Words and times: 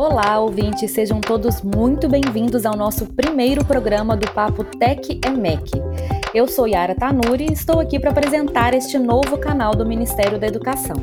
Olá, 0.00 0.40
ouvintes, 0.40 0.92
sejam 0.92 1.20
todos 1.20 1.60
muito 1.60 2.08
bem-vindos 2.08 2.64
ao 2.64 2.74
nosso 2.74 3.04
primeiro 3.04 3.62
programa 3.62 4.16
do 4.16 4.30
Papo 4.32 4.64
Tech 4.64 5.20
EMEC. 5.22 5.72
Eu 6.32 6.48
sou 6.48 6.66
Yara 6.66 6.94
Tanuri 6.94 7.48
e 7.50 7.52
estou 7.52 7.78
aqui 7.78 8.00
para 8.00 8.08
apresentar 8.08 8.72
este 8.72 8.98
novo 8.98 9.36
canal 9.36 9.72
do 9.72 9.84
Ministério 9.84 10.40
da 10.40 10.46
Educação. 10.46 10.96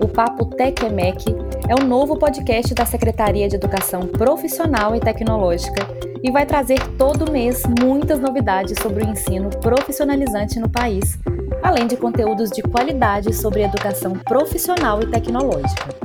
O 0.00 0.08
Papo 0.08 0.46
Tech 0.46 0.84
EMEC 0.84 1.26
é 1.68 1.80
um 1.80 1.86
novo 1.86 2.18
podcast 2.18 2.74
da 2.74 2.84
Secretaria 2.84 3.46
de 3.48 3.54
Educação 3.54 4.00
Profissional 4.00 4.96
e 4.96 4.98
Tecnológica 4.98 5.86
e 6.24 6.32
vai 6.32 6.44
trazer 6.44 6.84
todo 6.98 7.30
mês 7.30 7.62
muitas 7.80 8.18
novidades 8.18 8.76
sobre 8.82 9.04
o 9.04 9.08
ensino 9.08 9.48
profissionalizante 9.60 10.58
no 10.58 10.68
país, 10.68 11.16
além 11.62 11.86
de 11.86 11.96
conteúdos 11.96 12.50
de 12.50 12.62
qualidade 12.62 13.32
sobre 13.32 13.62
educação 13.62 14.14
profissional 14.14 15.00
e 15.00 15.06
tecnológica. 15.06 16.03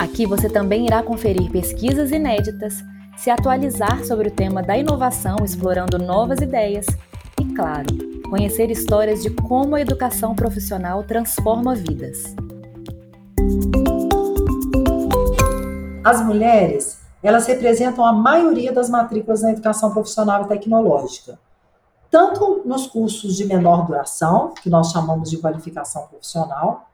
Aqui 0.00 0.24
você 0.24 0.48
também 0.48 0.86
irá 0.86 1.02
conferir 1.02 1.50
pesquisas 1.50 2.10
inéditas, 2.10 2.82
se 3.18 3.28
atualizar 3.28 4.02
sobre 4.02 4.28
o 4.28 4.30
tema 4.30 4.62
da 4.62 4.74
inovação, 4.78 5.36
explorando 5.44 5.98
novas 5.98 6.40
ideias 6.40 6.86
e, 7.38 7.44
claro, 7.52 7.86
conhecer 8.30 8.70
histórias 8.70 9.22
de 9.22 9.28
como 9.28 9.74
a 9.74 9.80
educação 9.82 10.34
profissional 10.34 11.04
transforma 11.04 11.74
vidas. 11.74 12.34
As 16.02 16.24
mulheres, 16.24 17.02
elas 17.22 17.46
representam 17.46 18.02
a 18.02 18.10
maioria 18.14 18.72
das 18.72 18.88
matrículas 18.88 19.42
na 19.42 19.52
educação 19.52 19.92
profissional 19.92 20.44
e 20.44 20.48
tecnológica, 20.48 21.38
tanto 22.10 22.62
nos 22.64 22.86
cursos 22.86 23.36
de 23.36 23.44
menor 23.44 23.86
duração, 23.86 24.54
que 24.62 24.70
nós 24.70 24.92
chamamos 24.92 25.28
de 25.28 25.36
qualificação 25.36 26.06
profissional, 26.06 26.89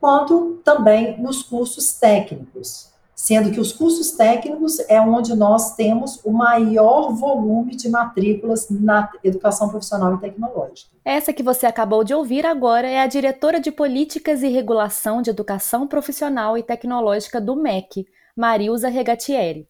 quanto 0.00 0.60
também 0.64 1.20
nos 1.20 1.42
cursos 1.42 1.92
técnicos, 1.92 2.92
sendo 3.14 3.50
que 3.50 3.58
os 3.58 3.72
cursos 3.72 4.12
técnicos 4.12 4.78
é 4.88 5.00
onde 5.00 5.34
nós 5.34 5.74
temos 5.74 6.20
o 6.24 6.30
maior 6.30 7.12
volume 7.12 7.74
de 7.74 7.88
matrículas 7.88 8.68
na 8.70 9.10
educação 9.24 9.68
profissional 9.68 10.14
e 10.14 10.20
tecnológica. 10.20 10.90
Essa 11.04 11.32
que 11.32 11.42
você 11.42 11.66
acabou 11.66 12.04
de 12.04 12.14
ouvir 12.14 12.46
agora 12.46 12.88
é 12.88 13.00
a 13.00 13.06
diretora 13.08 13.58
de 13.60 13.72
Políticas 13.72 14.42
e 14.42 14.48
Regulação 14.48 15.20
de 15.20 15.30
Educação 15.30 15.86
Profissional 15.86 16.56
e 16.56 16.62
Tecnológica 16.62 17.40
do 17.40 17.56
MEC, 17.56 18.06
Marilza 18.36 18.88
Regatieri. 18.88 19.68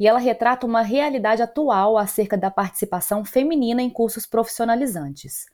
E 0.00 0.08
ela 0.08 0.18
retrata 0.18 0.66
uma 0.66 0.82
realidade 0.82 1.42
atual 1.42 1.96
acerca 1.96 2.36
da 2.36 2.50
participação 2.50 3.24
feminina 3.24 3.80
em 3.82 3.90
cursos 3.90 4.26
profissionalizantes. 4.26 5.44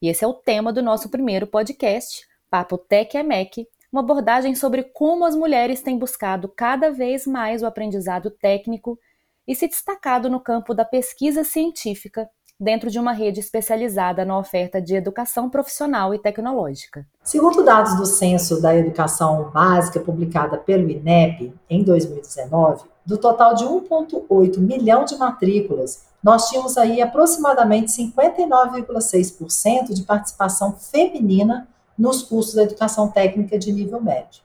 E 0.00 0.08
esse 0.08 0.24
é 0.24 0.26
o 0.26 0.32
tema 0.32 0.72
do 0.72 0.82
nosso 0.82 1.10
primeiro 1.10 1.46
podcast, 1.46 2.29
Papo 2.50 2.76
Tech 2.76 3.16
é 3.16 3.22
MEC, 3.22 3.68
uma 3.92 4.02
abordagem 4.02 4.56
sobre 4.56 4.82
como 4.82 5.24
as 5.24 5.36
mulheres 5.36 5.82
têm 5.82 5.96
buscado 5.96 6.48
cada 6.48 6.90
vez 6.90 7.24
mais 7.24 7.62
o 7.62 7.66
aprendizado 7.66 8.28
técnico 8.28 8.98
e 9.46 9.54
se 9.54 9.68
destacado 9.68 10.28
no 10.28 10.40
campo 10.40 10.74
da 10.74 10.84
pesquisa 10.84 11.44
científica 11.44 12.28
dentro 12.58 12.90
de 12.90 12.98
uma 12.98 13.12
rede 13.12 13.38
especializada 13.38 14.24
na 14.24 14.36
oferta 14.36 14.82
de 14.82 14.96
educação 14.96 15.48
profissional 15.48 16.12
e 16.12 16.18
tecnológica. 16.18 17.06
Segundo 17.22 17.64
dados 17.64 17.96
do 17.96 18.04
Censo 18.04 18.60
da 18.60 18.76
Educação 18.76 19.48
Básica 19.50 20.00
publicada 20.00 20.58
pelo 20.58 20.90
INEP 20.90 21.54
em 21.70 21.84
2019, 21.84 22.82
do 23.06 23.16
total 23.16 23.54
de 23.54 23.64
1,8 23.64 24.58
milhão 24.58 25.04
de 25.04 25.16
matrículas, 25.16 26.04
nós 26.22 26.50
tínhamos 26.50 26.76
aí 26.76 27.00
aproximadamente 27.00 27.92
59,6% 27.92 29.94
de 29.94 30.02
participação 30.02 30.72
feminina 30.72 31.66
nos 32.00 32.22
cursos 32.22 32.54
da 32.54 32.62
educação 32.62 33.08
técnica 33.08 33.58
de 33.58 33.70
nível 33.70 34.00
médio. 34.00 34.40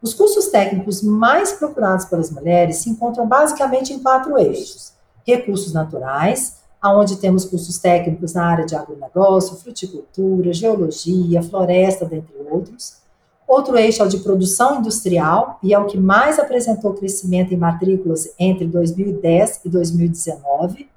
Os 0.00 0.14
cursos 0.14 0.46
técnicos 0.46 1.02
mais 1.02 1.52
procurados 1.52 2.04
pelas 2.04 2.30
mulheres 2.30 2.76
se 2.76 2.88
encontram 2.88 3.26
basicamente 3.26 3.92
em 3.92 3.98
quatro 3.98 4.38
eixos: 4.38 4.92
recursos 5.26 5.72
naturais, 5.72 6.58
aonde 6.80 7.16
temos 7.16 7.44
cursos 7.44 7.78
técnicos 7.78 8.32
na 8.32 8.46
área 8.46 8.64
de 8.64 8.76
agronegócio, 8.76 9.56
fruticultura, 9.56 10.52
geologia, 10.52 11.42
floresta, 11.42 12.06
dentre 12.06 12.32
outros. 12.48 13.00
Outro 13.46 13.76
eixo 13.76 14.00
é 14.00 14.06
o 14.06 14.08
de 14.08 14.18
produção 14.18 14.78
industrial, 14.78 15.58
e 15.60 15.74
é 15.74 15.78
o 15.78 15.86
que 15.86 15.98
mais 15.98 16.38
apresentou 16.38 16.94
crescimento 16.94 17.52
em 17.52 17.56
matrículas 17.56 18.32
entre 18.38 18.68
2010 18.68 19.62
e 19.64 19.68
2019. 19.68 20.88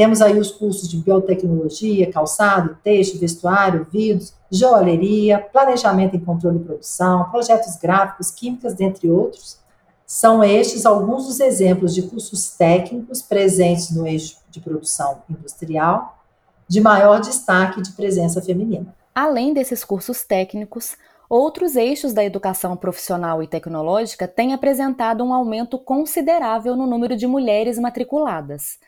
Temos 0.00 0.22
aí 0.22 0.38
os 0.38 0.50
cursos 0.50 0.88
de 0.88 0.96
biotecnologia, 0.96 2.10
calçado, 2.10 2.78
texto, 2.82 3.18
vestuário, 3.18 3.86
vidros, 3.92 4.32
joalheria, 4.50 5.38
planejamento 5.38 6.16
em 6.16 6.20
controle 6.20 6.56
e 6.56 6.64
produção, 6.64 7.30
projetos 7.30 7.76
gráficos, 7.76 8.30
químicas, 8.30 8.72
dentre 8.72 9.10
outros. 9.10 9.58
São 10.06 10.42
estes 10.42 10.86
alguns 10.86 11.26
dos 11.26 11.38
exemplos 11.38 11.94
de 11.94 12.00
cursos 12.00 12.48
técnicos 12.56 13.20
presentes 13.20 13.90
no 13.90 14.06
eixo 14.06 14.38
de 14.48 14.58
produção 14.58 15.18
industrial, 15.28 16.18
de 16.66 16.80
maior 16.80 17.20
destaque 17.20 17.82
de 17.82 17.92
presença 17.92 18.40
feminina. 18.40 18.94
Além 19.14 19.52
desses 19.52 19.84
cursos 19.84 20.22
técnicos, 20.22 20.96
outros 21.28 21.76
eixos 21.76 22.14
da 22.14 22.24
educação 22.24 22.74
profissional 22.74 23.42
e 23.42 23.46
tecnológica 23.46 24.26
têm 24.26 24.54
apresentado 24.54 25.22
um 25.22 25.34
aumento 25.34 25.78
considerável 25.78 26.74
no 26.74 26.86
número 26.86 27.14
de 27.14 27.26
mulheres 27.26 27.78
matriculadas. 27.78 28.78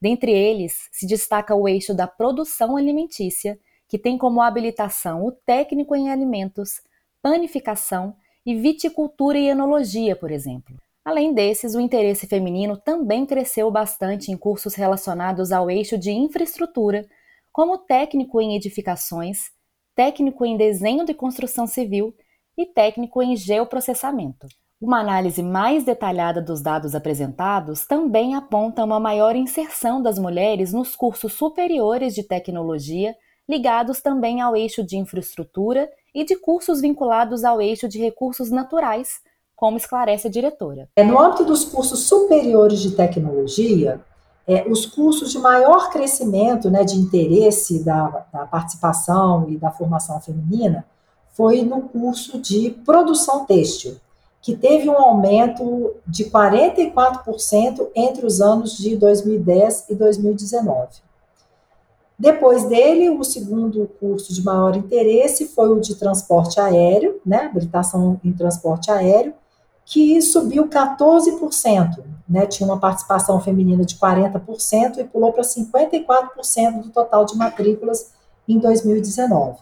Dentre 0.00 0.30
eles, 0.30 0.88
se 0.92 1.06
destaca 1.06 1.54
o 1.54 1.68
eixo 1.68 1.94
da 1.94 2.06
produção 2.06 2.76
alimentícia, 2.76 3.58
que 3.88 3.98
tem 3.98 4.18
como 4.18 4.42
habilitação 4.42 5.24
o 5.24 5.32
técnico 5.32 5.94
em 5.94 6.10
alimentos, 6.10 6.80
panificação 7.22 8.14
e 8.44 8.54
viticultura 8.54 9.38
e 9.38 9.48
enologia, 9.48 10.14
por 10.14 10.30
exemplo. 10.30 10.76
Além 11.04 11.32
desses, 11.32 11.74
o 11.74 11.80
interesse 11.80 12.26
feminino 12.26 12.76
também 12.76 13.24
cresceu 13.24 13.70
bastante 13.70 14.30
em 14.30 14.36
cursos 14.36 14.74
relacionados 14.74 15.52
ao 15.52 15.70
eixo 15.70 15.96
de 15.96 16.10
infraestrutura, 16.10 17.06
como 17.52 17.78
técnico 17.78 18.40
em 18.40 18.56
edificações, 18.56 19.50
técnico 19.94 20.44
em 20.44 20.56
desenho 20.56 21.04
de 21.04 21.14
construção 21.14 21.66
civil 21.66 22.14
e 22.56 22.66
técnico 22.66 23.22
em 23.22 23.36
geoprocessamento. 23.36 24.46
Uma 24.78 25.00
análise 25.00 25.42
mais 25.42 25.84
detalhada 25.84 26.42
dos 26.42 26.60
dados 26.60 26.94
apresentados 26.94 27.86
também 27.86 28.34
aponta 28.34 28.84
uma 28.84 29.00
maior 29.00 29.34
inserção 29.34 30.02
das 30.02 30.18
mulheres 30.18 30.70
nos 30.70 30.94
cursos 30.94 31.32
superiores 31.32 32.14
de 32.14 32.22
tecnologia, 32.22 33.14
ligados 33.48 34.02
também 34.02 34.42
ao 34.42 34.54
eixo 34.54 34.84
de 34.84 34.98
infraestrutura 34.98 35.88
e 36.14 36.26
de 36.26 36.36
cursos 36.36 36.82
vinculados 36.82 37.42
ao 37.42 37.58
eixo 37.58 37.88
de 37.88 37.98
recursos 37.98 38.50
naturais, 38.50 39.20
como 39.56 39.78
esclarece 39.78 40.28
a 40.28 40.30
diretora. 40.30 40.90
É, 40.94 41.02
no 41.02 41.18
âmbito 41.18 41.46
dos 41.46 41.64
cursos 41.64 42.00
superiores 42.00 42.80
de 42.80 42.94
tecnologia, 42.94 43.98
é, 44.46 44.68
os 44.68 44.84
cursos 44.84 45.32
de 45.32 45.38
maior 45.38 45.88
crescimento 45.88 46.70
né, 46.70 46.84
de 46.84 46.96
interesse 46.96 47.82
da, 47.82 48.26
da 48.30 48.44
participação 48.44 49.48
e 49.48 49.56
da 49.56 49.70
formação 49.70 50.20
feminina 50.20 50.84
foi 51.32 51.62
no 51.62 51.80
curso 51.80 52.38
de 52.38 52.72
produção 52.84 53.46
têxtil 53.46 53.96
que 54.46 54.56
teve 54.56 54.88
um 54.88 54.96
aumento 54.96 55.96
de 56.06 56.26
44% 56.26 57.88
entre 57.96 58.24
os 58.24 58.40
anos 58.40 58.78
de 58.78 58.96
2010 58.96 59.86
e 59.90 59.94
2019. 59.96 60.86
Depois 62.16 62.62
dele, 62.62 63.10
o 63.10 63.24
segundo 63.24 63.90
curso 63.98 64.32
de 64.32 64.44
maior 64.44 64.76
interesse 64.76 65.46
foi 65.46 65.68
o 65.70 65.80
de 65.80 65.96
transporte 65.96 66.60
aéreo, 66.60 67.20
né, 67.26 67.46
habilitação 67.46 68.20
em 68.24 68.32
transporte 68.32 68.88
aéreo, 68.88 69.34
que 69.84 70.22
subiu 70.22 70.68
14%, 70.68 72.04
né, 72.28 72.46
tinha 72.46 72.68
uma 72.68 72.78
participação 72.78 73.40
feminina 73.40 73.84
de 73.84 73.96
40% 73.96 74.98
e 74.98 75.04
pulou 75.04 75.32
para 75.32 75.42
54% 75.42 76.82
do 76.82 76.90
total 76.90 77.24
de 77.24 77.36
matrículas 77.36 78.12
em 78.46 78.60
2019. 78.60 79.58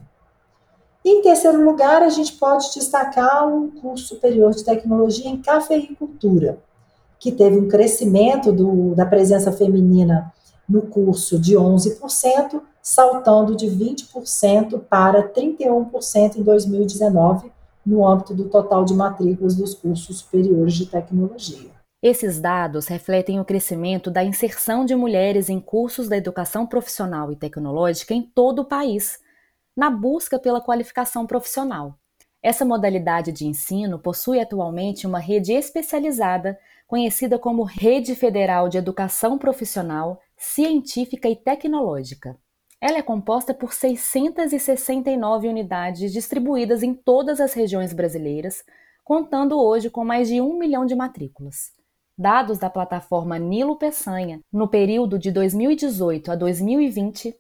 Em 1.05 1.21
terceiro 1.21 1.63
lugar, 1.63 2.03
a 2.03 2.09
gente 2.09 2.33
pode 2.33 2.73
destacar 2.73 3.47
o 3.47 3.71
curso 3.73 4.07
superior 4.07 4.53
de 4.53 4.65
tecnologia 4.65 5.29
em 5.29 5.37
cafeicultura, 5.37 6.59
que 7.21 7.31
teve 7.31 7.59
um 7.59 7.69
crescimento 7.69 8.51
do, 8.51 8.95
da 8.95 9.05
presença 9.05 9.53
feminina 9.53 10.33
no 10.67 10.81
curso 10.81 11.39
de 11.39 11.57
11%, 11.57 12.59
saltando 12.81 13.55
de 13.55 13.67
20% 13.67 14.81
para 14.89 15.29
31% 15.29 16.37
em 16.37 16.43
2019, 16.43 17.53
no 17.85 18.09
âmbito 18.09 18.35
do 18.35 18.49
total 18.49 18.83
de 18.83 18.95
matrículas 18.95 19.55
dos 19.55 19.75
cursos 19.75 20.21
superiores 20.21 20.73
de 20.73 20.87
tecnologia. 20.87 21.69
Esses 22.03 22.41
dados 22.41 22.87
refletem 22.87 23.39
o 23.41 23.45
crescimento 23.45 24.11
da 24.11 24.25
inserção 24.25 24.87
de 24.87 24.95
mulheres 24.95 25.51
em 25.51 25.61
cursos 25.61 26.09
da 26.09 26.17
educação 26.17 26.67
profissional 26.67 27.31
e 27.31 27.37
tecnológica 27.37 28.15
em 28.15 28.23
todo 28.23 28.61
o 28.61 28.65
país 28.65 29.23
na 29.77 29.91
busca 29.91 30.39
pela 30.39 30.61
qualificação 30.61 31.27
profissional. 31.27 31.99
Essa 32.43 32.65
modalidade 32.65 33.33
de 33.33 33.47
ensino 33.47 33.99
possui 33.99 34.39
atualmente 34.39 35.07
uma 35.07 35.19
rede 35.19 35.53
especializada, 35.53 36.59
conhecida 36.87 37.39
como 37.39 37.63
Rede 37.63 38.15
Federal 38.15 38.69
de 38.69 38.77
Educação 38.77 39.39
Profissional, 39.39 40.21
Científica 40.37 41.29
e 41.29 41.35
Tecnológica. 41.35 42.37
Ela 42.81 42.99
é 42.99 43.03
composta 43.03 43.55
por 43.55 43.73
669 43.73 45.49
unidades 45.49 46.13
distribuídas 46.13 46.83
em 46.83 46.93
todas 46.93 47.41
as 47.41 47.55
regiões 47.55 47.95
brasileiras, 47.95 48.63
contando 49.03 49.59
hoje 49.59 49.89
com 49.89 50.05
mais 50.05 50.29
de 50.29 50.41
um 50.41 50.59
milhão 50.59 50.85
de 50.85 50.95
matrículas. 50.95 51.73
Dados 52.17 52.59
da 52.59 52.69
plataforma 52.69 53.39
Nilo 53.39 53.77
Peçanha, 53.77 54.41
no 54.53 54.69
período 54.69 55.19
de 55.19 55.33
2018 55.33 56.31
a 56.31 56.37
2020, 56.37 57.35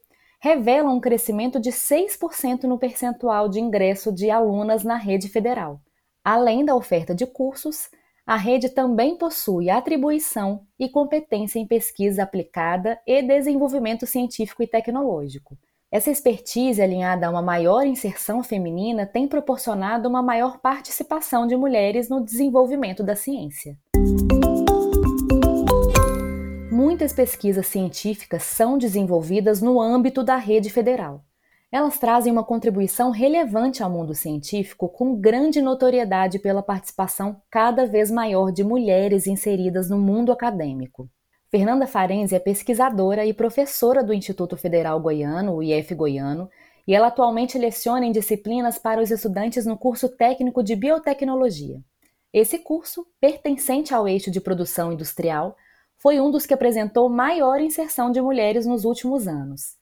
revelam 0.45 0.95
um 0.95 1.01
crescimento 1.01 1.59
de 1.59 1.71
6% 1.71 2.65
no 2.65 2.79
percentual 2.79 3.49
de 3.49 3.59
ingresso 3.59 4.13
de 4.13 4.29
alunas 4.29 4.85
na 4.85 4.95
rede 4.95 5.27
federal. 5.27 5.81
Além 6.23 6.67
da 6.67 6.77
oferta 6.77 7.15
de 7.15 7.25
cursos, 7.25 7.89
a 8.27 8.37
rede 8.37 8.69
também 8.69 9.17
possui 9.17 9.71
atribuição 9.71 10.67
e 10.79 10.87
competência 10.87 11.59
em 11.59 11.67
pesquisa 11.67 12.25
aplicada 12.25 13.01
e 13.07 13.23
desenvolvimento 13.23 14.07
científico 14.07 14.63
e 14.63 14.67
tecnológico. 14.67 15.57
Essa 15.91 16.11
expertise 16.11 16.83
alinhada 16.83 17.27
a 17.27 17.31
uma 17.31 17.41
maior 17.41 17.87
inserção 17.87 18.43
feminina 18.43 19.07
tem 19.07 19.27
proporcionado 19.27 20.07
uma 20.11 20.23
maior 20.23 20.59
participação 20.59 21.47
de 21.47 21.57
mulheres 21.57 22.11
no 22.11 22.23
desenvolvimento 22.23 23.03
da 23.03 23.17
ciência. 23.17 23.79
Muitas 26.95 27.13
pesquisas 27.13 27.67
científicas 27.67 28.45
são 28.45 28.79
desenvolvidas 28.79 29.61
no 29.61 29.81
âmbito 29.81 30.23
da 30.23 30.37
rede 30.37 30.71
federal. 30.71 31.25
Elas 31.73 31.99
trazem 31.99 32.31
uma 32.33 32.45
contribuição 32.45 33.11
relevante 33.11 33.83
ao 33.83 33.91
mundo 33.91 34.15
científico, 34.15 34.89
com 34.89 35.17
grande 35.17 35.61
notoriedade 35.61 36.39
pela 36.39 36.63
participação 36.63 37.43
cada 37.51 37.85
vez 37.85 38.13
maior 38.13 38.53
de 38.53 38.63
mulheres 38.63 39.27
inseridas 39.27 39.91
no 39.91 39.99
mundo 39.99 40.31
acadêmico. 40.31 41.11
Fernanda 41.51 41.85
Farenzi 41.85 42.37
é 42.37 42.39
pesquisadora 42.39 43.27
e 43.27 43.35
professora 43.35 44.05
do 44.05 44.15
Instituto 44.15 44.57
Federal 44.57 45.01
Goiano, 45.01 45.57
o 45.57 45.65
IF 45.65 45.93
Goiano, 45.97 46.49
e 46.87 46.95
ela 46.95 47.09
atualmente 47.09 47.59
leciona 47.59 48.07
em 48.07 48.13
disciplinas 48.13 48.79
para 48.79 49.03
os 49.03 49.11
estudantes 49.11 49.67
no 49.67 49.77
curso 49.77 50.09
técnico 50.09 50.63
de 50.63 50.77
biotecnologia. 50.77 51.81
Esse 52.33 52.57
curso, 52.61 53.05
pertencente 53.21 53.93
ao 53.93 54.07
eixo 54.07 54.31
de 54.31 54.41
produção 54.41 54.93
industrial, 54.93 55.57
foi 55.99 56.21
um 56.21 56.31
dos 56.31 56.47
que 56.47 56.55
apresentou 56.55 57.09
maior 57.09 57.61
inserção 57.61 58.11
de 58.11 58.21
mulheres 58.21 58.67
nos 58.67 58.85
últimos 58.85 59.27
anos. 59.27 59.77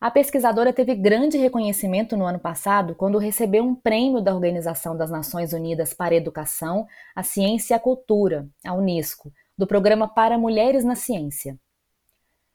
A 0.00 0.12
pesquisadora 0.12 0.72
teve 0.72 0.94
grande 0.94 1.36
reconhecimento 1.36 2.16
no 2.16 2.24
ano 2.24 2.38
passado 2.38 2.94
quando 2.94 3.18
recebeu 3.18 3.64
um 3.64 3.74
prêmio 3.74 4.20
da 4.20 4.32
Organização 4.32 4.96
das 4.96 5.10
Nações 5.10 5.52
Unidas 5.52 5.92
para 5.92 6.14
a 6.14 6.16
Educação, 6.16 6.86
a 7.16 7.24
Ciência 7.24 7.74
e 7.74 7.76
a 7.76 7.80
Cultura, 7.80 8.48
a 8.64 8.74
Unesco, 8.74 9.32
do 9.56 9.66
Programa 9.66 10.06
para 10.06 10.38
Mulheres 10.38 10.84
na 10.84 10.94
Ciência. 10.94 11.58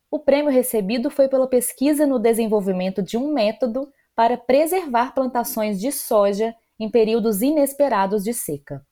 O 0.09 0.19
prêmio 0.19 0.51
recebido 0.51 1.09
foi 1.09 1.27
pela 1.27 1.47
pesquisa 1.47 2.07
no 2.07 2.17
desenvolvimento 2.17 3.01
de 3.01 3.17
um 3.17 3.33
método 3.33 3.91
para 4.15 4.37
preservar 4.37 5.13
plantações 5.13 5.81
de 5.81 5.91
soja 5.91 6.55
em 6.79 6.89
períodos 6.89 7.41
inesperados 7.41 8.23
de 8.23 8.33
seca. 8.33 8.85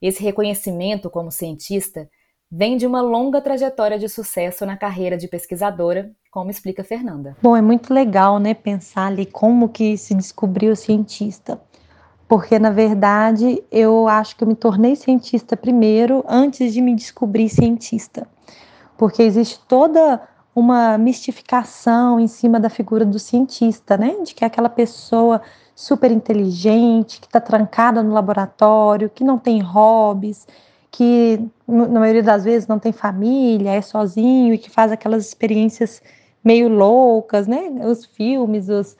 Esse 0.00 0.22
reconhecimento 0.22 1.10
como 1.10 1.32
cientista 1.32 2.08
vem 2.56 2.78
de 2.78 2.86
uma 2.86 3.02
longa 3.02 3.38
trajetória 3.38 3.98
de 3.98 4.08
sucesso 4.08 4.64
na 4.64 4.78
carreira 4.78 5.18
de 5.18 5.28
pesquisadora, 5.28 6.10
como 6.30 6.50
explica 6.50 6.82
Fernanda. 6.82 7.36
Bom, 7.42 7.54
é 7.54 7.60
muito 7.60 7.92
legal, 7.92 8.38
né, 8.38 8.54
pensar 8.54 9.08
ali 9.08 9.26
como 9.26 9.68
que 9.68 9.98
se 9.98 10.14
descobriu 10.14 10.74
cientista. 10.74 11.60
Porque 12.26 12.58
na 12.58 12.70
verdade, 12.70 13.62
eu 13.70 14.08
acho 14.08 14.34
que 14.34 14.42
eu 14.42 14.48
me 14.48 14.54
tornei 14.54 14.96
cientista 14.96 15.54
primeiro 15.54 16.24
antes 16.26 16.72
de 16.72 16.80
me 16.80 16.94
descobrir 16.94 17.50
cientista. 17.50 18.26
Porque 18.96 19.22
existe 19.22 19.60
toda 19.68 20.22
uma 20.54 20.96
mistificação 20.96 22.18
em 22.18 22.26
cima 22.26 22.58
da 22.58 22.70
figura 22.70 23.04
do 23.04 23.18
cientista, 23.18 23.98
né? 23.98 24.16
De 24.24 24.34
que 24.34 24.42
é 24.42 24.46
aquela 24.46 24.70
pessoa 24.70 25.42
super 25.74 26.10
inteligente, 26.10 27.20
que 27.20 27.26
está 27.26 27.38
trancada 27.38 28.02
no 28.02 28.14
laboratório, 28.14 29.10
que 29.10 29.22
não 29.22 29.38
tem 29.38 29.60
hobbies, 29.60 30.46
que 30.96 31.46
na 31.68 32.00
maioria 32.00 32.22
das 32.22 32.44
vezes 32.44 32.66
não 32.66 32.78
tem 32.78 32.90
família, 32.90 33.68
é 33.72 33.82
sozinho 33.82 34.54
e 34.54 34.58
que 34.58 34.70
faz 34.70 34.90
aquelas 34.90 35.26
experiências 35.26 36.00
meio 36.42 36.70
loucas, 36.70 37.46
né? 37.46 37.70
Os 37.84 38.06
filmes, 38.06 38.70
os, 38.70 38.96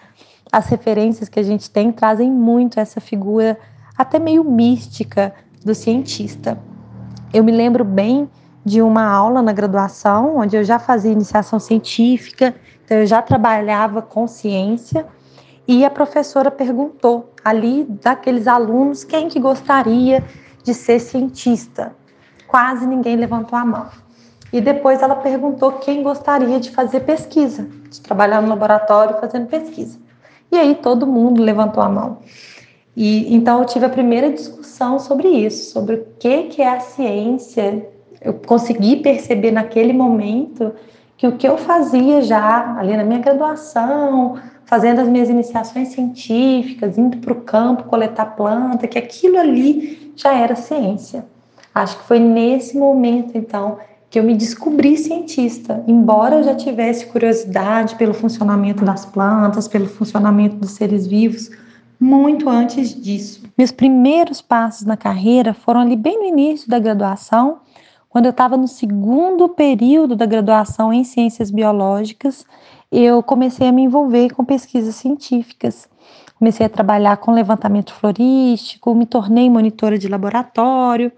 as 0.52 0.66
referências 0.66 1.31
que 1.31 1.40
a 1.40 1.43
gente 1.43 1.70
tem 1.70 1.90
trazem 1.90 2.31
muito 2.31 2.78
essa 2.78 3.00
figura 3.00 3.58
até 3.96 4.19
meio 4.19 4.44
mística 4.44 5.32
do 5.64 5.75
cientista. 5.75 6.58
Eu 7.32 7.43
me 7.43 7.50
lembro 7.50 7.82
bem 7.82 8.28
de 8.62 8.82
uma 8.82 9.10
aula 9.10 9.40
na 9.40 9.54
graduação, 9.54 10.37
onde 10.37 10.54
eu 10.54 10.64
já 10.64 10.78
fazia 10.78 11.10
iniciação 11.10 11.58
científica, 11.58 12.54
então 12.84 12.99
eu 12.99 13.06
já 13.06 13.22
trabalhava 13.22 14.02
com 14.02 14.26
ciência, 14.26 15.06
e 15.66 15.82
a 15.82 15.88
professora 15.88 16.50
perguntou 16.50 17.32
ali 17.42 17.87
daqueles 18.02 18.46
alunos 18.46 19.02
quem 19.02 19.28
que 19.28 19.40
gostaria 19.40 20.22
de 20.66 20.74
ser 20.74 20.98
cientista. 20.98 21.94
Quase 22.48 22.86
ninguém 22.86 23.14
levantou 23.14 23.56
a 23.56 23.64
mão. 23.64 23.86
E 24.52 24.60
depois 24.60 25.00
ela 25.00 25.14
perguntou 25.14 25.72
quem 25.72 26.02
gostaria 26.02 26.58
de 26.58 26.72
fazer 26.72 27.00
pesquisa, 27.00 27.68
de 27.88 28.00
trabalhar 28.00 28.42
no 28.42 28.48
laboratório 28.48 29.20
fazendo 29.20 29.46
pesquisa. 29.46 29.98
E 30.50 30.56
aí 30.56 30.74
todo 30.74 31.06
mundo 31.06 31.40
levantou 31.40 31.82
a 31.82 31.88
mão. 31.88 32.18
E 32.96 33.32
então 33.34 33.60
eu 33.60 33.66
tive 33.66 33.86
a 33.86 33.90
primeira 33.90 34.32
discussão 34.32 34.98
sobre 34.98 35.28
isso, 35.28 35.72
sobre 35.72 35.94
o 35.96 36.06
que 36.18 36.44
que 36.44 36.62
é 36.62 36.68
a 36.68 36.80
ciência. 36.80 37.88
Eu 38.20 38.34
consegui 38.34 38.96
perceber 38.96 39.52
naquele 39.52 39.92
momento 39.92 40.72
que 41.16 41.28
o 41.28 41.36
que 41.36 41.46
eu 41.46 41.56
fazia 41.56 42.22
já 42.22 42.76
ali 42.76 42.96
na 42.96 43.04
minha 43.04 43.20
graduação, 43.20 44.36
fazendo 44.66 45.00
as 45.00 45.08
minhas 45.08 45.28
iniciações 45.28 45.88
científicas, 45.88 46.98
indo 46.98 47.16
para 47.18 47.32
o 47.32 47.40
campo 47.42 47.84
coletar 47.84 48.26
planta, 48.36 48.86
que 48.86 48.98
aquilo 48.98 49.38
ali 49.38 50.12
já 50.16 50.34
era 50.34 50.54
ciência. 50.54 51.24
Acho 51.74 51.98
que 51.98 52.04
foi 52.04 52.18
nesse 52.18 52.76
momento, 52.76 53.38
então, 53.38 53.78
que 54.10 54.18
eu 54.18 54.24
me 54.24 54.34
descobri 54.34 54.96
cientista, 54.96 55.84
embora 55.86 56.36
eu 56.36 56.42
já 56.42 56.54
tivesse 56.54 57.06
curiosidade 57.06 57.94
pelo 57.96 58.14
funcionamento 58.14 58.84
das 58.84 59.04
plantas, 59.04 59.68
pelo 59.68 59.86
funcionamento 59.86 60.56
dos 60.56 60.72
seres 60.72 61.06
vivos, 61.06 61.50
muito 61.98 62.48
antes 62.48 62.94
disso. 63.00 63.42
Meus 63.56 63.70
primeiros 63.70 64.40
passos 64.42 64.84
na 64.86 64.96
carreira 64.96 65.54
foram 65.54 65.80
ali 65.80 65.96
bem 65.96 66.18
no 66.18 66.24
início 66.24 66.68
da 66.68 66.78
graduação, 66.78 67.58
quando 68.08 68.26
eu 68.26 68.30
estava 68.30 68.56
no 68.56 68.68
segundo 68.68 69.48
período 69.48 70.16
da 70.16 70.24
graduação 70.24 70.92
em 70.92 71.04
ciências 71.04 71.50
biológicas 71.50 72.44
eu 72.90 73.22
comecei 73.22 73.68
a 73.68 73.72
me 73.72 73.82
envolver 73.82 74.30
com 74.30 74.44
pesquisas 74.44 74.94
científicas. 74.94 75.88
Comecei 76.38 76.66
a 76.66 76.68
trabalhar 76.68 77.16
com 77.16 77.32
levantamento 77.32 77.92
florístico, 77.94 78.94
me 78.94 79.06
tornei 79.06 79.49
monitora 79.49 79.99
de 79.99 80.08
laboratório. 80.08 81.11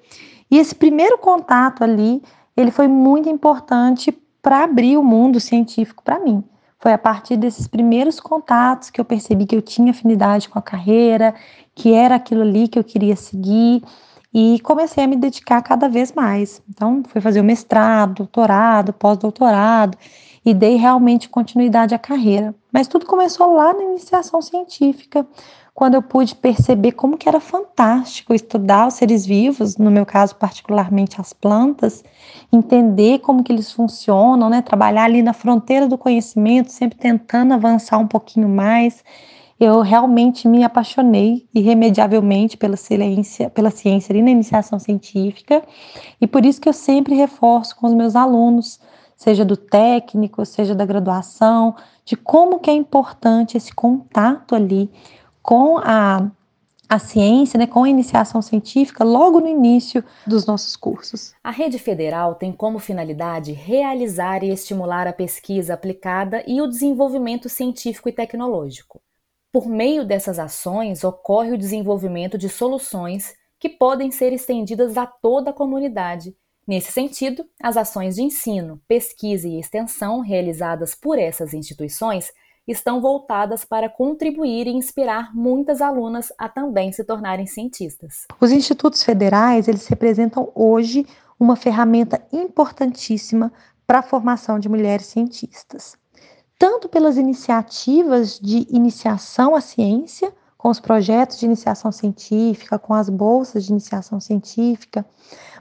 E 0.51 0.59
esse 0.59 0.75
primeiro 0.75 1.19
contato 1.19 1.83
ali, 1.83 2.23
ele 2.57 2.71
foi 2.71 2.89
muito 2.89 3.29
importante 3.29 4.17
para 4.41 4.65
abrir 4.65 4.97
o 4.97 5.03
mundo 5.03 5.41
científico 5.41 6.03
para 6.03 6.21
mim. 6.21 6.43
Foi 6.79 6.93
a 6.93 6.99
partir 6.99 7.37
desses 7.37 7.67
primeiros 7.67 8.21
contatos 8.21 8.89
que 8.89 9.01
eu 9.01 9.05
percebi 9.05 9.45
que 9.45 9.57
eu 9.57 9.63
tinha 9.63 9.91
afinidade 9.91 10.49
com 10.49 10.59
a 10.59 10.63
carreira, 10.63 11.35
que 11.75 11.93
era 11.93 12.15
aquilo 12.15 12.43
ali 12.43 12.69
que 12.69 12.79
eu 12.79 12.85
queria 12.85 13.17
seguir 13.17 13.83
e 14.33 14.61
comecei 14.61 15.03
a 15.03 15.07
me 15.07 15.17
dedicar 15.17 15.61
cada 15.63 15.89
vez 15.89 16.13
mais. 16.13 16.63
Então, 16.69 17.03
fui 17.09 17.21
fazer 17.21 17.41
o 17.41 17.45
mestrado, 17.45 18.15
doutorado, 18.15 18.93
pós-doutorado 18.93 19.99
e 20.49 20.55
dei 20.55 20.77
realmente 20.77 21.29
continuidade 21.29 21.95
à 21.95 21.99
carreira. 21.99 22.55
Mas 22.73 22.89
tudo 22.89 23.05
começou 23.05 23.53
lá 23.53 23.75
na 23.75 23.83
iniciação 23.83 24.41
científica, 24.41 25.27
quando 25.75 25.93
eu 25.93 26.03
pude 26.03 26.35
perceber 26.35 26.93
como 26.93 27.19
que 27.19 27.29
era 27.29 27.39
fantástico 27.39 28.33
estudar 28.33 28.89
os 28.89 28.95
seres 28.95 29.27
vivos, 29.27 29.77
no 29.77 29.91
meu 29.91 30.07
caso 30.07 30.37
particularmente 30.37 31.21
as 31.21 31.35
plantas, 31.35 32.03
entender 32.51 33.19
como 33.19 33.45
que 33.45 33.53
eles 33.53 33.71
funcionam, 33.71 34.49
né? 34.49 34.63
trabalhar 34.63 35.05
ali 35.05 35.21
na 35.21 35.35
fronteira 35.35 35.87
do 35.87 35.99
conhecimento, 35.99 36.73
sempre 36.73 36.99
tentando 36.99 37.53
avançar 37.53 37.99
um 37.99 38.07
pouquinho 38.07 38.49
mais. 38.49 39.05
Eu 39.61 39.83
realmente 39.83 40.49
me 40.49 40.65
apaixonei 40.65 41.47
irremediavelmente 41.55 42.57
pela 42.57 42.77
ciência, 42.77 43.51
pela 43.51 43.71
ciência 43.71 44.15
ali 44.15 44.23
na 44.23 44.31
iniciação 44.31 44.79
científica, 44.79 45.63
e 46.19 46.27
por 46.27 46.47
isso 46.47 46.59
que 46.59 46.71
eu 46.71 46.73
sempre 46.73 47.15
reforço 47.15 47.77
com 47.77 47.87
os 47.87 47.93
meus 47.93 48.17
alunos 48.17 48.81
seja 49.19 49.45
do 49.45 49.57
técnico, 49.57 50.47
seja 50.47 50.77
da 50.77 50.87
graduação, 50.87 51.75
de 52.05 52.17
como 52.17 52.61
que 52.61 52.71
é 52.71 52.73
importante 52.73 53.57
esse 53.57 53.75
contato 53.75 54.55
ali 54.55 54.89
com 55.43 55.77
a, 55.79 56.31
a 56.89 56.99
ciência, 57.01 57.59
né, 57.59 57.67
com 57.67 57.83
a 57.83 57.89
iniciação 57.89 58.41
científica 58.41 59.03
logo 59.03 59.41
no 59.41 59.49
início 59.49 60.05
dos 60.25 60.47
nossos 60.47 60.77
cursos. 60.77 61.35
A 61.43 61.51
rede 61.51 61.81
federal 61.81 62.37
tem 62.37 62.53
como 62.53 62.79
finalidade 62.79 63.51
realizar 63.51 64.45
e 64.45 64.51
estimular 64.51 65.09
a 65.09 65.13
pesquisa 65.13 65.75
aplicada 65.75 66.45
e 66.47 66.63
o 66.63 66.69
desenvolvimento 66.69 67.49
científico 67.49 68.09
e 68.09 68.13
tecnológico. 68.13 69.01
Por 69.51 69.67
meio 69.67 70.07
dessas 70.07 70.39
ações, 70.39 71.03
ocorre 71.03 71.51
o 71.51 71.59
desenvolvimento 71.59 72.39
de 72.39 72.49
soluções 72.49 73.35
que 73.59 73.69
podem 73.69 74.13
ser 74.13 74.33
estendidas 74.33 74.97
a 74.97 75.07
toda 75.07 75.51
a 75.51 75.55
comunidade 75.55 76.37
Nesse 76.69 76.93
sentido, 76.93 77.47
as 77.63 77.79
ações 77.79 78.17
de 78.17 78.23
ensino, 78.23 78.79
pesquisa 78.87 79.49
e 79.49 79.59
extensão 79.59 80.21
realizadas 80.21 80.95
por 80.95 81.19
essas 81.19 81.55
instituições 81.55 82.31
estão 82.67 83.01
voltadas 83.01 83.65
para 83.65 83.89
contribuir 83.89 84.67
e 84.67 84.77
inspirar 84.77 85.35
muitas 85.35 85.81
alunas 85.81 86.31
a 86.37 86.47
também 86.47 86.93
se 86.93 87.03
tornarem 87.03 87.47
cientistas. 87.47 88.27
Os 88.39 88.53
institutos 88.53 89.03
federais, 89.03 89.67
eles 89.67 89.87
representam 89.87 90.53
hoje 90.55 91.07
uma 91.41 91.57
ferramenta 91.57 92.23
importantíssima 92.31 93.51
para 93.87 94.01
a 94.01 94.03
formação 94.03 94.59
de 94.59 94.69
mulheres 94.69 95.07
cientistas. 95.07 95.97
Tanto 96.59 96.87
pelas 96.87 97.17
iniciativas 97.17 98.39
de 98.39 98.67
iniciação 98.69 99.55
à 99.55 99.63
ciência, 99.63 100.31
com 100.59 100.69
os 100.69 100.81
projetos 100.81 101.39
de 101.39 101.47
iniciação 101.47 101.91
científica, 101.91 102.79
com 102.79 102.93
as 102.93 103.09
bolsas 103.09 103.65
de 103.65 103.71
iniciação 103.71 104.21
científica, 104.21 105.07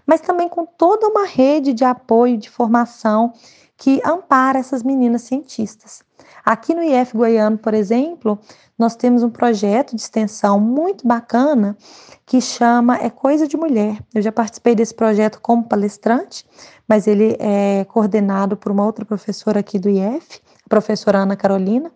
mas 0.08 0.22
também 0.22 0.48
com 0.48 0.66
toda 0.66 1.08
uma 1.08 1.26
rede 1.26 1.74
de 1.74 1.84
apoio 1.84 2.38
de 2.38 2.50
formação 2.50 3.34
que 3.76 4.02
ampara 4.04 4.58
essas 4.58 4.82
meninas 4.82 5.24
cientistas. 5.24 6.02
Aqui 6.44 6.74
no 6.74 6.82
IF 6.82 7.16
Goiano, 7.16 7.58
por 7.58 7.74
exemplo, 7.74 8.40
nós 8.80 8.96
temos 8.96 9.22
um 9.22 9.30
projeto 9.30 9.96
de 9.96 10.02
extensão 10.02 10.60
muito 10.60 11.06
bacana 11.06 11.78
que 12.26 12.40
chama 12.40 12.98
É 12.98 13.10
Coisa 13.10 13.48
de 13.48 13.58
Mulher. 13.58 14.00
Eu 14.16 14.22
já 14.22 14.32
participei 14.32 14.74
desse 14.74 14.94
projeto 14.94 15.40
como 15.42 15.68
palestrante, 15.68 16.46
mas 16.88 17.06
ele 17.06 17.36
é 17.40 17.86
coordenado 17.86 18.56
por 18.56 18.72
uma 18.72 18.86
outra 18.86 19.06
professora 19.06 19.60
aqui 19.60 19.78
do 19.78 19.90
IF, 19.90 20.42
a 20.66 20.70
professora 20.70 21.20
Ana 21.20 21.36
Carolina, 21.36 21.92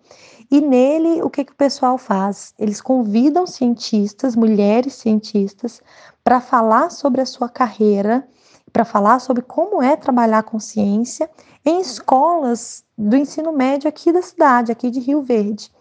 e 0.52 0.60
nele, 0.60 1.22
o 1.24 1.30
que, 1.30 1.46
que 1.46 1.54
o 1.54 1.56
pessoal 1.56 1.98
faz? 1.98 2.54
Eles 2.60 2.82
convidam 2.82 3.48
cientistas, 3.48 4.36
mulheres 4.36 4.96
cientistas, 4.96 5.82
para 6.24 6.40
falar 6.40 6.90
sobre 6.90 7.22
a 7.22 7.26
sua 7.26 7.50
carreira, 7.50 8.28
para 8.72 8.86
falar 8.86 9.20
sobre 9.20 9.42
como 9.42 9.82
é 9.82 9.96
trabalhar 9.96 10.44
com 10.44 10.60
ciência 10.60 11.30
em 11.66 11.80
escolas 11.80 12.84
do 12.98 13.16
ensino 13.16 13.52
médio 13.52 13.90
aqui 13.90 14.12
da 14.12 14.22
cidade, 14.22 14.72
aqui 14.72 14.90
de 14.90 15.00
Rio 15.00 15.22
Verde. 15.22 15.72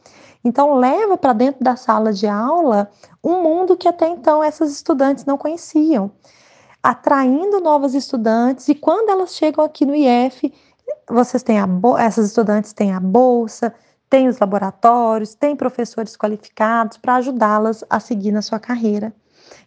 Então, 0.45 0.75
leva 0.75 1.19
para 1.19 1.33
dentro 1.33 1.63
da 1.63 1.77
sala 1.77 2.13
de 2.13 2.27
aula 2.27 2.91
um 3.23 3.43
mundo 3.43 3.77
que 3.77 3.87
até 3.87 4.09
então 4.09 4.43
essas 4.43 4.73
estudantes 4.73 5.27
não 5.27 5.37
conheciam, 5.37 6.11
atraindo 6.83 7.61
novas 7.61 7.95
estudantes. 7.95 8.67
E 8.69 8.75
quando 8.75 9.11
elas 9.11 9.35
chegam 9.35 9.63
aqui 9.63 9.85
no 9.85 9.95
IF, 9.95 10.53
vocês 11.09 11.43
têm 11.43 11.59
a 11.59 11.69
essas 11.99 12.27
estudantes 12.27 12.73
têm 12.73 12.93
a 12.93 13.01
bolsa, 13.01 13.75
tem 14.09 14.29
os 14.29 14.39
laboratórios, 14.39 15.35
tem 15.35 15.55
professores 15.55 16.17
qualificados 16.17 16.97
para 16.97 17.17
ajudá-las 17.17 17.85
a 17.89 18.01
seguir 18.01 18.33
na 18.33 18.43
sua 18.43 18.59
carreira. 18.59 19.15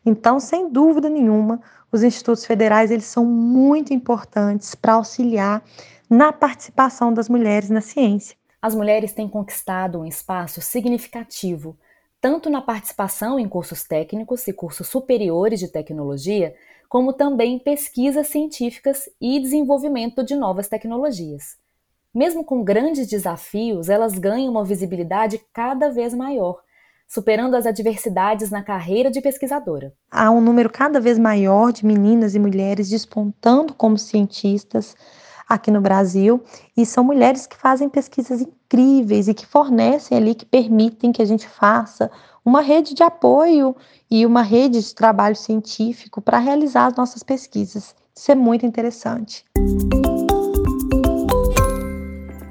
Então, 0.06 0.40
sem 0.40 0.70
dúvida 0.70 1.10
nenhuma, 1.10 1.62
os 1.92 2.04
institutos 2.04 2.46
federais 2.46 2.92
eles 2.92 3.06
são 3.06 3.26
muito 3.26 3.94
importantes 3.94 4.76
para 4.76 4.94
auxiliar 4.94 5.64
na 6.10 6.34
participação 6.34 7.14
das 7.14 7.30
mulheres 7.30 7.70
na 7.70 7.82
ciência. 7.82 8.36
As 8.62 8.74
mulheres 8.74 9.12
têm 9.12 9.28
conquistado 9.28 10.00
um 10.00 10.06
espaço 10.06 10.62
significativo, 10.62 11.78
tanto 12.22 12.50
na 12.50 12.62
participação 12.62 13.38
em 13.38 13.50
cursos 13.50 13.84
técnicos 13.84 14.48
e 14.48 14.54
cursos 14.54 14.88
superiores 14.88 15.60
de 15.60 15.68
tecnologia, 15.68 16.56
como 16.88 17.12
também 17.12 17.56
em 17.56 17.60
pesquisas 17.60 18.28
científicas 18.28 19.10
e 19.20 19.40
desenvolvimento 19.40 20.24
de 20.24 20.36
novas 20.36 20.68
tecnologias. 20.68 21.58
Mesmo 22.14 22.46
com 22.46 22.64
grandes 22.64 23.08
desafios, 23.08 23.90
elas 23.90 24.18
ganham 24.18 24.52
uma 24.52 24.64
visibilidade 24.64 25.42
cada 25.52 25.90
vez 25.90 26.14
maior, 26.14 26.62
superando 27.14 27.54
as 27.54 27.68
adversidades 27.68 28.50
na 28.50 28.64
carreira 28.64 29.12
de 29.12 29.22
pesquisadora. 29.22 29.94
Há 30.10 30.32
um 30.32 30.42
número 30.42 30.68
cada 30.68 31.00
vez 31.00 31.20
maior 31.20 31.72
de 31.72 31.86
meninas 31.86 32.34
e 32.34 32.40
mulheres 32.40 32.90
despontando 32.90 33.76
como 33.76 34.00
cientistas 34.00 34.96
aqui 35.48 35.70
no 35.70 35.80
Brasil, 35.80 36.44
e 36.76 36.84
são 36.88 37.04
mulheres 37.04 37.46
que 37.46 37.56
fazem 37.56 37.88
pesquisas 37.88 38.42
incríveis 38.42 39.28
e 39.28 39.34
que 39.36 39.46
fornecem 39.46 40.18
ali, 40.18 40.34
que 40.34 40.46
permitem 40.46 41.12
que 41.12 41.22
a 41.22 41.26
gente 41.26 41.48
faça 41.48 42.10
uma 42.44 42.62
rede 42.62 42.96
de 42.96 43.04
apoio 43.04 43.76
e 44.10 44.26
uma 44.26 44.42
rede 44.42 44.82
de 44.82 44.96
trabalho 44.96 45.36
científico 45.36 46.20
para 46.20 46.40
realizar 46.40 46.88
as 46.88 46.96
nossas 46.96 47.22
pesquisas. 47.22 47.94
Isso 48.16 48.32
é 48.32 48.36
muito 48.36 48.66
interessante. 48.66 49.46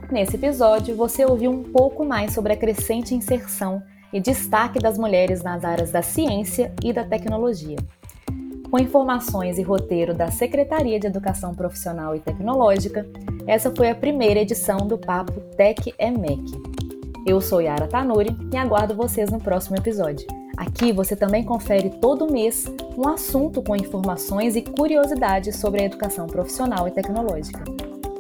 Nesse 0.09 0.37
episódio, 0.37 0.95
você 0.95 1.25
ouviu 1.25 1.50
um 1.50 1.64
pouco 1.64 2.04
mais 2.04 2.33
sobre 2.33 2.52
a 2.52 2.57
crescente 2.57 3.12
inserção 3.12 3.83
e 4.12 4.21
destaque 4.21 4.78
das 4.78 4.99
mulheres 4.99 5.42
nas 5.42 5.64
áreas 5.64 5.90
da 5.90 6.02
ciência 6.02 6.73
e 6.83 6.92
da 6.92 7.04
tecnologia. 7.04 7.76
Com 8.71 8.78
informações 8.78 9.59
e 9.59 9.62
roteiro 9.62 10.14
da 10.14 10.31
Secretaria 10.31 10.99
de 10.99 11.07
Educação 11.07 11.54
Profissional 11.54 12.16
e 12.16 12.21
Tecnológica, 12.21 13.07
essa 13.47 13.71
foi 13.71 13.90
a 13.90 13.95
primeira 13.95 14.40
edição 14.40 14.78
do 14.78 14.97
Papo 14.97 15.40
Tech 15.57 15.95
EMEC. 15.99 16.42
Eu 17.26 17.40
sou 17.40 17.61
Yara 17.61 17.87
Tanuri 17.87 18.37
e 18.52 18.57
aguardo 18.57 18.95
vocês 18.95 19.31
no 19.31 19.38
próximo 19.38 19.76
episódio. 19.76 20.26
Aqui 20.57 20.92
você 20.92 21.14
também 21.14 21.45
confere 21.45 21.90
todo 22.00 22.33
mês 22.33 22.64
um 22.97 23.09
assunto 23.09 23.62
com 23.62 23.76
informações 23.76 24.57
e 24.57 24.62
curiosidades 24.62 25.57
sobre 25.57 25.83
a 25.83 25.87
educação 25.87 26.26
profissional 26.26 26.88
e 26.88 26.90
tecnológica. 26.90 27.64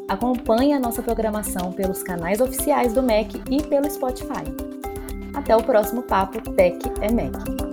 Acompanhe 0.08 0.74
a 0.74 0.80
nossa 0.80 1.02
programação 1.02 1.72
pelos 1.72 2.02
canais 2.02 2.40
oficiais 2.40 2.92
do 2.92 3.02
MEC 3.02 3.40
e 3.50 3.62
pelo 3.62 3.90
Spotify. 3.90 4.71
Até 5.34 5.56
o 5.56 5.62
próximo 5.62 6.02
Papo 6.02 6.40
Tech 6.52 6.78
é 7.00 7.10
MEC. 7.10 7.71